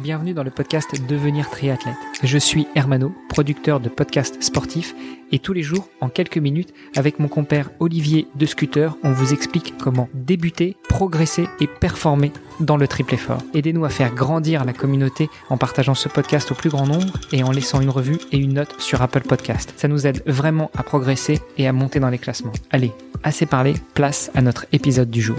[0.00, 1.94] bienvenue dans le podcast Devenir triathlète.
[2.22, 4.94] Je suis Hermano, producteur de podcasts sportifs
[5.30, 9.32] et tous les jours, en quelques minutes, avec mon compère Olivier de Scooter, on vous
[9.34, 13.42] explique comment débuter, progresser et performer dans le triple effort.
[13.54, 17.42] Aidez-nous à faire grandir la communauté en partageant ce podcast au plus grand nombre et
[17.42, 19.74] en laissant une revue et une note sur Apple Podcast.
[19.76, 22.52] Ça nous aide vraiment à progresser et à monter dans les classements.
[22.70, 22.92] Allez,
[23.22, 25.36] assez parlé, place à notre épisode du jour.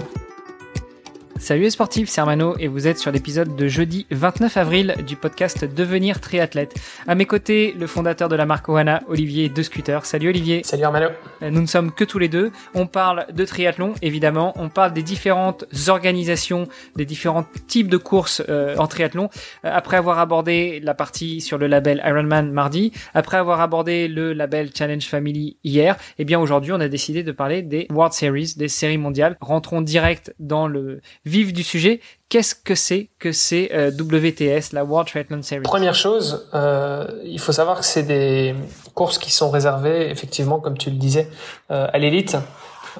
[1.41, 5.15] Salut les sportifs, c'est Armano et vous êtes sur l'épisode de jeudi 29 avril du
[5.15, 6.75] podcast Devenir triathlète.
[7.07, 10.05] À mes côtés, le fondateur de la marque Oana, Olivier De Scooter.
[10.05, 10.61] Salut Olivier.
[10.63, 11.07] Salut Armano.
[11.41, 12.51] Nous ne sommes que tous les deux.
[12.75, 14.53] On parle de triathlon, évidemment.
[14.55, 19.31] On parle des différentes organisations, des différents types de courses euh, en triathlon.
[19.65, 24.33] Euh, après avoir abordé la partie sur le label Ironman mardi, après avoir abordé le
[24.33, 28.53] label Challenge Family hier, eh bien aujourd'hui, on a décidé de parler des World Series,
[28.57, 29.37] des séries mondiales.
[29.41, 34.83] Rentrons direct dans le vif du sujet, qu'est-ce que c'est que c'est euh, WTS, la
[34.83, 35.63] World Triathlon Series?
[35.63, 38.53] Première chose, euh, il faut savoir que c'est des
[38.93, 41.27] courses qui sont réservées, effectivement, comme tu le disais,
[41.71, 42.37] euh, à l'élite.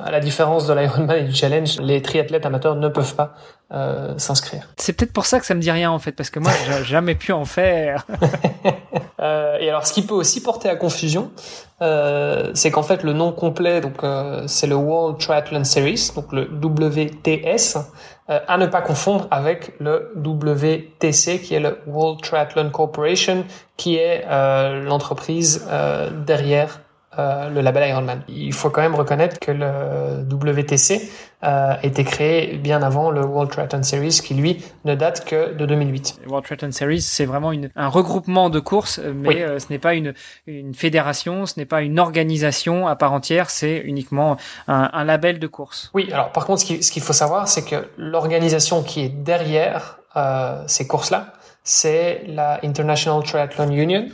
[0.03, 3.33] À la différence de l'Ironman et du Challenge, les triathlètes amateurs ne peuvent pas
[3.73, 4.67] euh, s'inscrire.
[4.77, 6.83] C'est peut-être pour ça que ça me dit rien en fait, parce que moi j'ai
[6.85, 8.05] jamais pu en faire.
[9.19, 11.31] euh, et alors, ce qui peut aussi porter à confusion,
[11.81, 16.31] euh, c'est qu'en fait le nom complet, donc euh, c'est le World Triathlon Series, donc
[16.31, 17.77] le WTS,
[18.29, 23.45] euh, à ne pas confondre avec le WTC, qui est le World Triathlon Corporation,
[23.77, 25.67] qui est euh, l'entreprise
[26.25, 26.81] derrière
[27.19, 28.23] euh, le label Ironman.
[28.29, 31.11] Il faut quand même reconnaître que le WTC
[31.43, 35.53] euh, a été créé bien avant le World Triathlon Series qui lui ne date que
[35.53, 36.21] de 2008.
[36.23, 39.41] Le World Triathlon Series c'est vraiment une, un regroupement de courses mais oui.
[39.41, 40.13] euh, ce n'est pas une,
[40.47, 45.39] une fédération, ce n'est pas une organisation à part entière, c'est uniquement un, un, label
[45.39, 45.91] de course.
[45.93, 49.99] Oui, alors par contre ce qu'il ce faut savoir c'est que l'organisation qui est derrière
[50.15, 54.07] euh, ces courses-là, c'est la International Triathlon Union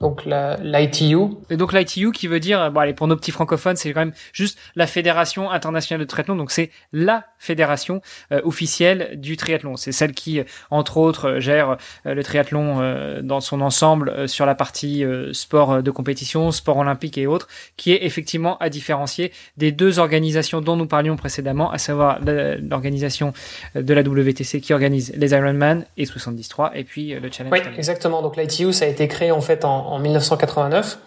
[0.00, 1.16] donc l'ITU.
[1.48, 4.12] Et donc l'ITU qui veut dire, bon allez pour nos petits francophones, c'est quand même
[4.32, 6.36] juste la Fédération internationale de triathlon.
[6.36, 8.02] Donc c'est la fédération
[8.32, 9.76] euh, officielle du triathlon.
[9.76, 14.54] C'est celle qui, entre autres, gère euh, le triathlon euh, dans son ensemble sur la
[14.54, 19.98] partie sport de compétition, sport olympique et autres, qui est effectivement à différencier des deux
[19.98, 23.32] organisations dont nous parlions précédemment, à savoir l'organisation
[23.74, 27.52] de la WTC qui organise les Ironman et 73 et puis le Challenge.
[27.52, 28.22] Oui, exactement.
[28.22, 30.98] Donc l'ITU ça a été créé en fait en en 1989.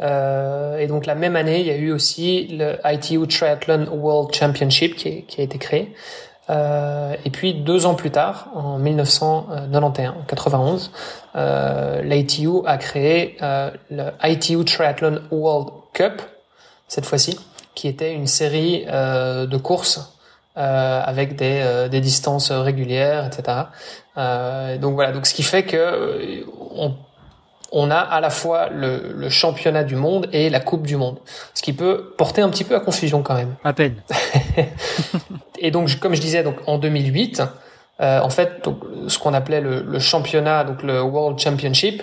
[0.00, 4.34] Euh, et donc la même année, il y a eu aussi le ITU Triathlon World
[4.34, 5.94] Championship qui, a été créé.
[6.48, 10.92] Euh, et puis deux ans plus tard, en 1991, en 91,
[11.34, 16.22] euh, l'ITU a créé euh, le ITU Triathlon World Cup
[16.88, 17.38] cette fois-ci,
[17.74, 20.12] qui était une série de courses
[20.54, 23.58] avec des, des distances régulières, etc.
[24.80, 26.44] donc voilà, donc ce qui fait que
[26.76, 26.94] on
[27.72, 31.18] on a à la fois le, le, championnat du monde et la coupe du monde,
[31.54, 33.54] ce qui peut porter un petit peu à confusion quand même.
[33.64, 33.96] À peine.
[35.58, 37.42] et donc, comme je disais, donc en 2008,
[38.00, 38.78] euh, en fait, donc,
[39.08, 42.02] ce qu'on appelait le, le, championnat, donc le World Championship,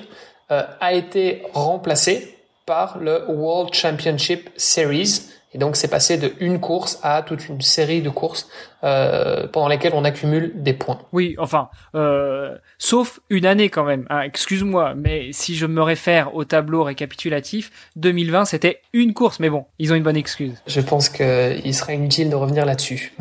[0.51, 5.22] euh, a été remplacé par le World Championship Series,
[5.53, 8.50] et donc c'est passé de une course à toute une série de courses
[8.84, 11.00] euh, pendant lesquelles on accumule des points.
[11.12, 14.06] Oui, enfin, euh, sauf une année quand même.
[14.09, 19.50] Hein, Excuse-moi, mais si je me réfère au tableau récapitulatif, 2020 c'était une course, mais
[19.50, 20.62] bon, ils ont une bonne excuse.
[20.68, 23.13] Je pense qu'il serait inutile de revenir là-dessus.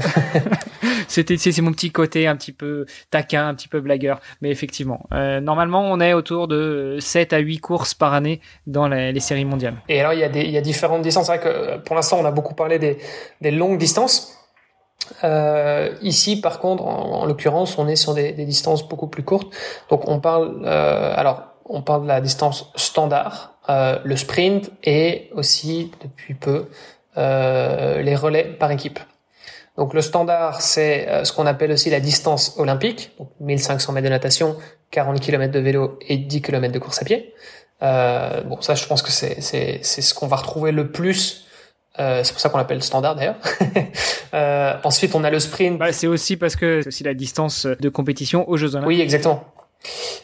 [1.13, 5.41] C'est mon petit côté un petit peu taquin, un petit peu blagueur, mais effectivement, euh,
[5.41, 9.77] normalement on est autour de 7 à 8 courses par année dans les, séries mondiales.
[9.89, 11.31] Et alors il y a différentes distances.
[11.43, 12.79] Que pour l'instant on a beaucoup parlé
[13.41, 14.39] des longues distances.
[15.25, 19.53] Euh, ici, par contre, en, en l'occurrence, on est sur des, distances beaucoup plus courtes.
[19.91, 25.31] Donc, on parle, euh, alors, on parle de la distance standard, euh, le sprint et
[25.35, 26.69] aussi depuis peu
[27.17, 28.99] euh, les relais par équipe.
[29.77, 34.05] Donc, le standard, c'est euh, ce qu'on appelle aussi la distance olympique, donc 1500 mètres
[34.05, 34.57] de natation,
[34.91, 37.33] 40 km de vélo et 10 km de course à pied.
[37.83, 41.47] Euh, bon, ça, je pense que c'est c'est c'est ce qu'on va retrouver le plus
[41.99, 43.37] euh, c'est pour ça qu'on l'appelle standard d'ailleurs.
[44.35, 45.79] euh, ensuite, on a le sprint.
[45.79, 48.89] Bah, c'est aussi parce que c'est aussi la distance de compétition aux Jeux Olympiques.
[48.89, 49.45] Oui, exactement.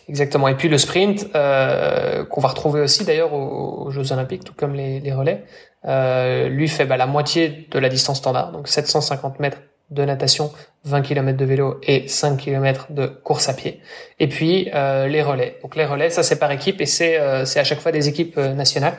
[0.08, 0.48] Exactement.
[0.48, 4.54] Et puis le sprint, euh, qu'on va retrouver aussi d'ailleurs aux, aux, Jeux Olympiques, tout
[4.56, 5.44] comme les, les relais,
[5.86, 9.58] euh, lui fait bah, la moitié de la distance standard, donc 750 mètres
[9.90, 10.52] de natation,
[10.84, 13.80] 20 km de vélo et 5 km de course à pied.
[14.18, 15.58] Et puis euh, les relais.
[15.62, 18.08] Donc les relais, ça c'est par équipe et c'est euh, c'est à chaque fois des
[18.08, 18.96] équipes euh, nationales.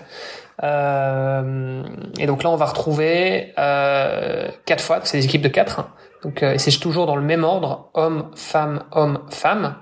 [0.64, 1.84] Euh,
[2.18, 5.90] et donc là, on va retrouver euh, quatre fois, c'est des équipes de quatre.
[6.24, 9.76] Donc, euh, et c'est toujours dans le même ordre homme, femme, homme, femme.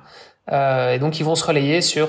[0.49, 2.07] Et donc ils vont se relayer sur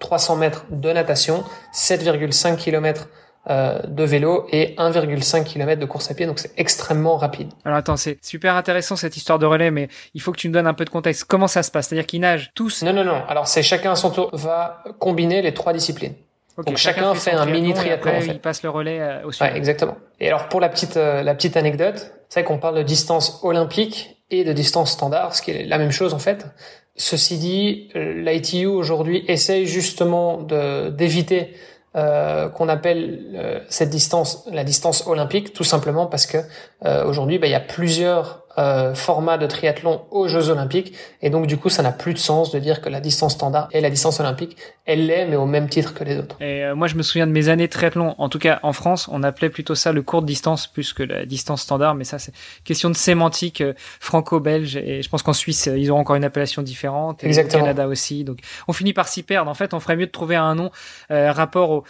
[0.00, 3.08] 300 mètres de natation, 7,5 km
[3.48, 7.50] de vélo et 1,5 km de course à pied, donc c'est extrêmement rapide.
[7.64, 10.54] Alors attends, c'est super intéressant cette histoire de relais, mais il faut que tu me
[10.54, 11.24] donnes un peu de contexte.
[11.24, 11.88] Comment ça se passe?
[11.88, 12.82] C'est-à-dire qu'ils nagent tous?
[12.82, 13.22] Non, non, non.
[13.28, 16.14] Alors c'est chacun à son tour va combiner les trois disciplines.
[16.66, 18.16] donc chacun, fait, un mini triathlon.
[18.16, 18.32] En fait.
[18.32, 19.96] Il passe le relais euh, au Ouais, exactement.
[20.20, 24.22] Et alors pour la petite euh, la petite anecdote, c'est qu'on parle de distance olympique
[24.30, 26.46] et de distance standard, ce qui est la même chose en fait.
[26.96, 31.54] Ceci dit, l'ITU aujourd'hui essaye justement de d'éviter
[31.96, 36.36] euh, qu'on appelle euh, cette distance la distance olympique, tout simplement parce que
[36.84, 40.92] euh, aujourd'hui, bah, il y a plusieurs euh, format de triathlon aux Jeux Olympiques.
[41.22, 43.68] Et donc, du coup, ça n'a plus de sens de dire que la distance standard
[43.70, 46.42] et la distance olympique, elle l'est, mais au même titre que les autres.
[46.42, 48.16] Et euh, moi, je me souviens de mes années de triathlon.
[48.18, 51.24] En tout cas, en France, on appelait plutôt ça le court distance plus que la
[51.24, 51.94] distance standard.
[51.94, 52.32] Mais ça, c'est
[52.64, 54.76] question de sémantique euh, franco-belge.
[54.76, 57.22] Et je pense qu'en Suisse, ils auront encore une appellation différente.
[57.22, 57.62] Et Exactement.
[57.62, 58.24] Au Canada aussi.
[58.24, 59.48] Donc, on finit par s'y perdre.
[59.48, 60.70] En fait, on ferait mieux de trouver un nom
[61.10, 61.84] rapport au,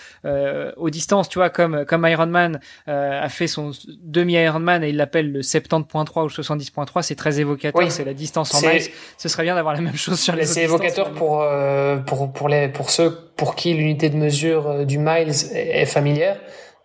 [0.76, 1.30] aux distances.
[1.30, 3.70] Tu vois, comme comme Ironman a fait son
[4.02, 8.14] demi Ironman et il l'appelle le 70.3 ou 70 10.3, c'est très évocateur, c'est la
[8.14, 8.82] distance en miles.
[9.16, 12.48] Ce serait bien d'avoir la même chose sur les C'est évocateur pour, euh, pour, pour,
[12.48, 16.38] les, pour ceux pour qui l'unité de mesure euh, du miles est, familière.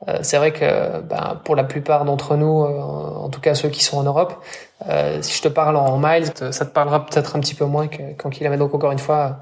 [0.07, 3.83] Euh, c'est vrai que ben, pour la plupart d'entre nous, en tout cas ceux qui
[3.83, 4.43] sont en Europe,
[4.89, 7.87] euh, si je te parle en miles, ça te parlera peut-être un petit peu moins
[7.87, 8.59] qu'en kilomètres.
[8.59, 9.39] Donc encore une fois,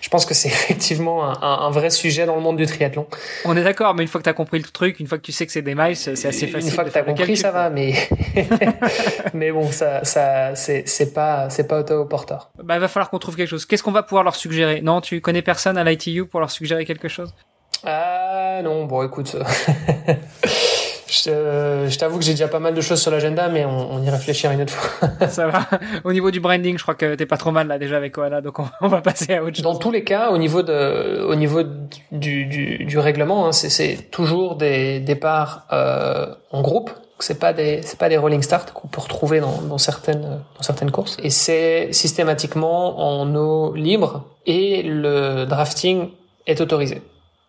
[0.00, 3.06] je pense que c'est effectivement un, un, vrai sujet dans le monde du triathlon.
[3.44, 5.22] On est d'accord, mais une fois que tu as compris le truc, une fois que
[5.22, 6.68] tu sais que c'est des miles, c'est assez facile.
[6.68, 7.94] Une fois que tu as compris, ça va, mais
[9.34, 12.50] mais bon, ça, ça c'est pas c'est pas auto-porteur.
[12.62, 13.64] Bah, il va falloir qu'on trouve quelque chose.
[13.64, 14.82] Qu'est-ce qu'on va pouvoir leur suggérer?
[14.82, 17.34] Non, tu connais personne à l'ITU pour leur suggérer quelque chose?
[17.84, 19.36] Ah non, bon, écoute.
[21.12, 24.08] Je, t'avoue que j'ai déjà pas mal de choses sur l'agenda, mais on, on, y
[24.08, 25.10] réfléchira une autre fois.
[25.28, 25.66] Ça va.
[26.04, 28.40] Au niveau du branding, je crois que t'es pas trop mal là déjà avec Koala,
[28.40, 29.62] donc on, va passer à autre chose.
[29.62, 31.62] Dans tous les cas, au niveau de, au niveau
[32.10, 36.90] du, du, du règlement, hein, c'est toujours des départs euh, en groupe.
[37.18, 40.62] C'est pas des, c'est pas des rolling start qu'on peut retrouver dans, dans certaines, dans
[40.62, 41.18] certaines courses.
[41.22, 46.08] Et c'est systématiquement en eau libre et le drafting
[46.46, 47.02] est autorisé.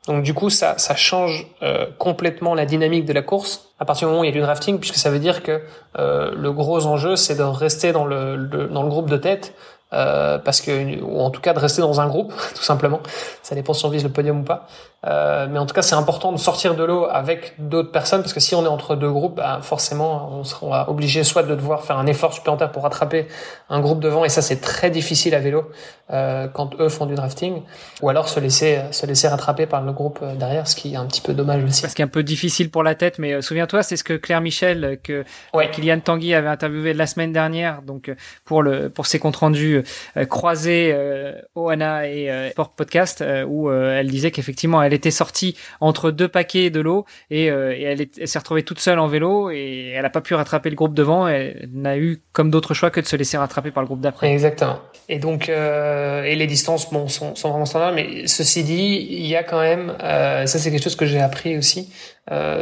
[0.07, 3.69] Donc du coup, ça, change euh, complètement la dynamique de la course.
[3.79, 5.61] À partir du moment où il y a du drafting, puisque ça veut dire que
[5.97, 9.53] euh, le gros enjeu, c'est de rester dans le, dans le groupe de tête
[9.93, 13.01] euh, parce que ou en tout cas de rester dans un groupe tout simplement.
[13.41, 14.67] Ça dépend si on vise le podium ou pas.
[15.05, 18.31] Euh, mais en tout cas c'est important de sortir de l'eau avec d'autres personnes parce
[18.31, 21.83] que si on est entre deux groupes bah, forcément on sera obligé soit de devoir
[21.83, 23.27] faire un effort supplémentaire pour rattraper
[23.69, 25.69] un groupe devant et ça c'est très difficile à vélo
[26.09, 27.63] euh, quand eux font du drafting
[28.01, 30.95] ou alors se laisser se laisser rattraper par le groupe euh, derrière ce qui est
[30.95, 31.81] un petit peu dommage aussi.
[31.81, 34.13] Ce qui est un peu difficile pour la tête mais euh, souviens-toi c'est ce que
[34.13, 35.69] Claire Michel que ouais.
[35.69, 38.09] Kylian Tanguy avait interviewé la semaine dernière donc
[38.45, 39.82] pour le pour ses comptes rendus
[40.29, 46.11] croisé euh, Oana et euh, Sport Podcast où elle disait qu'effectivement elle était sortie entre
[46.11, 50.03] deux paquets de l'eau et, et elle, s'est retrouvée toute seule en vélo et elle
[50.03, 51.27] n'a pas pu rattraper le groupe devant.
[51.27, 54.31] Elle n'a eu comme d'autres choix que de se laisser rattraper par le groupe d'après.
[54.31, 54.79] Exactement.
[55.09, 59.35] Et donc et les distances bon sont, sont vraiment standards, mais ceci dit, il y
[59.35, 61.91] a quand même ça c'est quelque chose que j'ai appris aussi,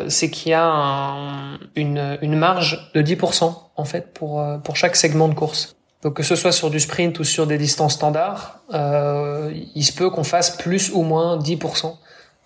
[0.07, 4.95] c'est qu'il y a un, une, une marge de 10% en fait pour pour chaque
[4.95, 5.75] segment de course.
[6.01, 9.93] Donc que ce soit sur du sprint ou sur des distances standards, euh, il se
[9.93, 11.96] peut qu'on fasse plus ou moins 10%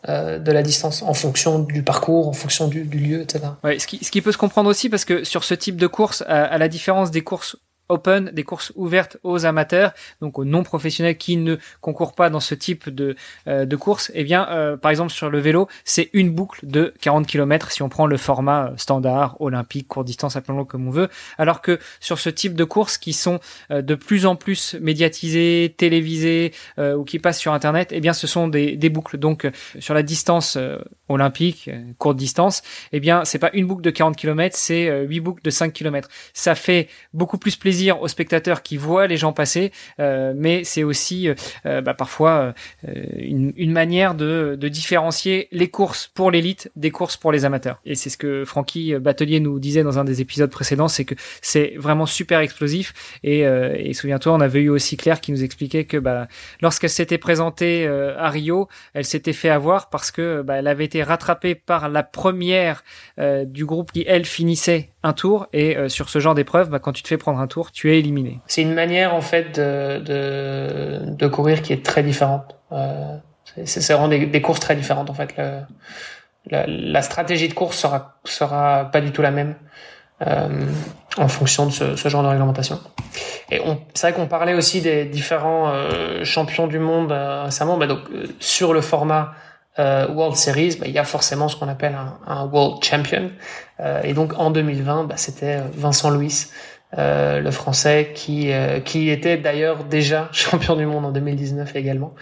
[0.09, 3.45] euh, de la distance en fonction du parcours, en fonction du, lieu, etc.
[3.63, 6.57] Ouais, ce qui, peut se comprendre aussi parce que sur ce type de course, à
[6.57, 7.57] la différence des courses
[7.89, 12.39] open, des courses ouvertes aux amateurs, donc aux non professionnels qui ne concourent pas dans
[12.39, 13.15] ce type de,
[13.47, 16.93] euh, de course, eh bien, euh, par exemple sur le vélo, c'est une boucle de
[17.01, 21.09] 40 km si on prend le format standard, olympique, court distance, appelons-le comme on veut,
[21.37, 23.39] alors que sur ce type de courses qui sont
[23.71, 28.27] euh, de plus en plus médiatisées, télévisées ou qui passent sur Internet, eh bien, ce
[28.27, 29.17] sont des, des boucles.
[29.17, 29.49] Donc,
[29.79, 30.57] sur la distance
[31.09, 32.61] olympique, courte distance,
[32.91, 36.09] eh bien, c'est pas une boucle de 40 km, c'est huit boucles de 5 km.
[36.33, 40.83] Ça fait beaucoup plus plaisir aux spectateurs qui voient les gens passer, euh, mais c'est
[40.83, 42.53] aussi euh, euh, bah, parfois
[43.17, 47.79] une, manière de, différencier les courses pour l'élite des courses pour les amateurs.
[47.85, 51.15] Et c'est ce que Francky Batelier nous disait dans un des épisodes précédents, c'est que
[51.41, 52.93] c'est vraiment super explosif.
[53.23, 56.27] Et, et souviens-toi, on avait eu aussi Claire qui nous expliquait que bah,
[56.61, 61.03] lorsqu'elle s'était présentée à Rio, elle s'était fait avoir parce que bah, elle avait été
[61.03, 62.83] rattrapée par la première
[63.17, 65.47] du groupe qui elle finissait un tour.
[65.53, 67.99] Et sur ce genre d'épreuve, bah, quand tu te fais prendre un tour, tu es
[67.99, 68.39] éliminé.
[68.47, 72.57] C'est une manière en fait de, courir qui est très différente.
[72.71, 73.17] Euh,
[73.63, 75.35] c'est vraiment des, courses très différentes en fait.
[76.47, 79.55] La, stratégie de course sera sera pas du tout la même
[80.25, 80.65] euh,
[81.17, 82.79] en fonction de ce, ce genre de réglementation.
[83.51, 83.61] Et
[83.93, 85.71] c'est vrai qu'on parlait aussi des différents
[86.23, 87.77] champions du monde récemment.
[87.77, 87.99] Bah, donc
[88.39, 89.33] sur le format
[89.77, 91.95] World Series, bah, il y a forcément ce qu'on appelle
[92.27, 93.31] un, World Champion.
[94.03, 96.47] et donc en 2020, bah, c'était Vincent Louis.
[96.97, 102.13] Euh, le français qui euh, qui était d'ailleurs déjà champion du monde en 2019 également.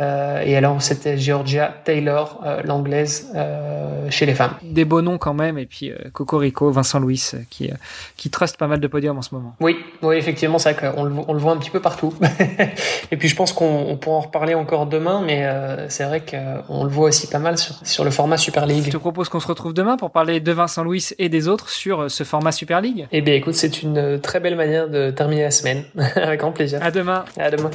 [0.00, 4.54] Euh, et alors c'était Georgia Taylor, euh, l'anglaise euh, chez les femmes.
[4.62, 5.58] Des beaux noms quand même.
[5.58, 7.70] Et puis Cocorico, Vincent Louis, qui
[8.16, 9.54] qui truste pas mal de podiums en ce moment.
[9.60, 12.14] Oui, oui effectivement, c'est vrai qu'on le, on le voit un petit peu partout.
[13.10, 15.46] et puis je pense qu'on pourra en reparler encore demain, mais
[15.88, 18.84] c'est vrai qu'on le voit aussi pas mal sur sur le format Super League.
[18.84, 21.68] Je te propose qu'on se retrouve demain pour parler de Vincent Louis et des autres
[21.68, 23.06] sur ce format Super League.
[23.12, 25.84] Eh bien, écoute, c'est une très belle manière de terminer la semaine.
[26.16, 26.80] Avec grand plaisir.
[26.82, 27.24] À demain.
[27.38, 27.70] À demain.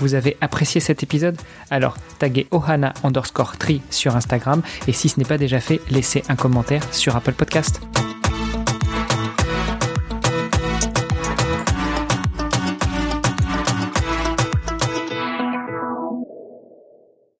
[0.00, 1.36] Vous avez apprécié cet épisode
[1.70, 6.22] Alors taguez ohana underscore tree sur Instagram et si ce n'est pas déjà fait, laissez
[6.28, 7.80] un commentaire sur Apple Podcast.